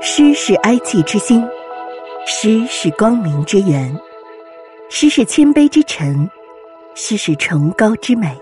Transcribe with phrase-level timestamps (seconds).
[0.00, 1.44] 诗是哀戚之心，
[2.26, 3.94] 诗是光明之源，
[4.88, 6.28] 诗是谦卑之臣，
[6.94, 8.36] 诗是崇高之美。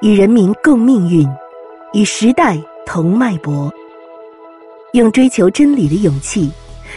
[0.00, 1.28] 与人民共命运，
[1.92, 3.72] 与时代同脉搏，
[4.92, 6.50] 用追求真理的勇气，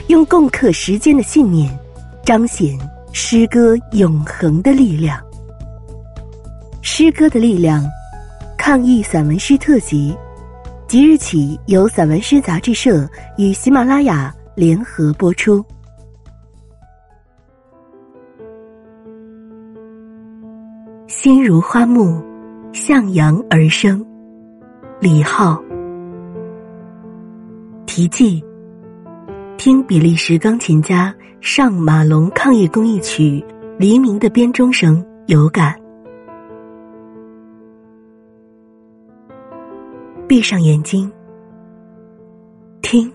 [0.07, 1.69] 用共克时艰的信念，
[2.23, 2.77] 彰显
[3.11, 5.19] 诗歌永恒的力量。
[6.81, 7.85] 诗歌的力量，
[8.57, 10.15] 抗疫散文诗特辑。
[10.91, 15.63] 即日起，由散文诗杂志社与喜马拉雅联合播出。
[21.07, 22.21] 心如花木，
[22.73, 24.05] 向阳而生。
[24.99, 25.63] 李浩。
[27.85, 28.43] 题记：
[29.57, 33.41] 听比利时钢琴家上马龙抗议公益曲
[33.77, 35.80] 《黎明的编钟声》，有感。
[40.31, 41.11] 闭上眼睛，
[42.81, 43.11] 听，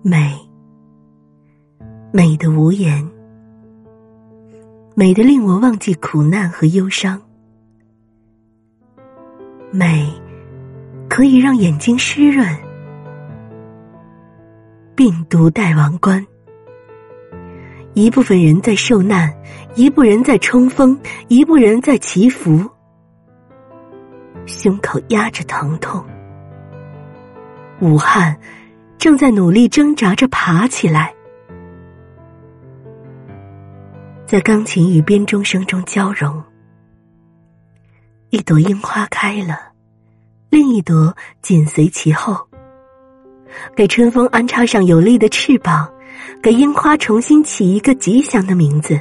[0.00, 0.34] 美，
[2.10, 3.06] 美的无言，
[4.94, 7.20] 美的令我忘记苦难和忧伤，
[9.70, 10.10] 美
[11.10, 12.48] 可以让眼睛湿润。
[14.96, 16.26] 病毒戴王冠，
[17.92, 19.30] 一部分人在受难，
[19.74, 22.66] 一部分人在冲锋，一部分人在祈福。
[24.48, 26.02] 胸口压着疼痛，
[27.80, 28.34] 武汉
[28.96, 31.14] 正在努力挣扎着爬起来，
[34.24, 36.42] 在钢琴与编钟声中交融。
[38.30, 39.58] 一朵樱花开了，
[40.48, 42.48] 另一朵紧随其后，
[43.76, 45.86] 给春风安插上有力的翅膀，
[46.42, 48.98] 给樱花重新起一个吉祥的名字。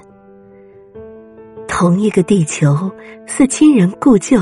[1.70, 2.92] 同一个地球，
[3.26, 4.38] 似亲人故旧。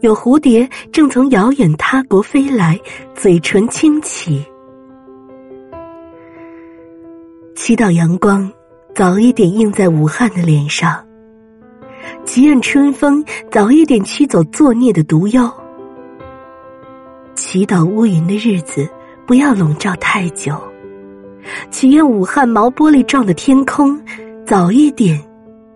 [0.00, 2.78] 有蝴蝶正从遥远他国飞来，
[3.16, 4.44] 嘴唇轻启，
[7.56, 8.48] 祈祷阳光
[8.94, 11.04] 早一点映在武汉的脸上，
[12.24, 15.52] 祈愿春风早一点驱走作孽的毒妖，
[17.34, 18.88] 祈祷乌云的日子
[19.26, 20.56] 不要笼罩太久，
[21.72, 24.00] 祈愿武汉毛玻璃状的天空
[24.46, 25.20] 早一点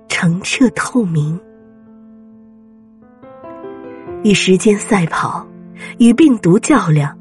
[0.09, 1.37] 澄澈透明。
[4.25, 5.47] 与时间赛跑，
[5.99, 7.17] 与病毒较量。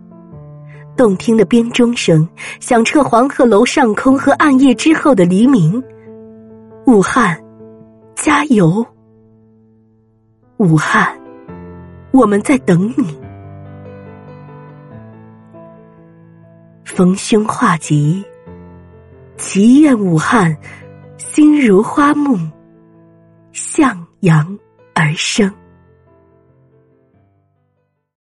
[0.95, 2.28] 动听的编钟声
[2.59, 5.81] 响彻黄鹤楼上空和暗夜之后的黎明。
[6.85, 7.41] 武汉，
[8.16, 8.85] 加油！
[10.57, 11.17] 武汉，
[12.11, 13.19] 我们在等你。
[16.84, 18.23] 逢凶化吉，
[19.38, 20.56] 祈愿武汉
[21.17, 22.38] 心如花木，
[23.53, 24.59] 向阳
[24.94, 25.51] 而生。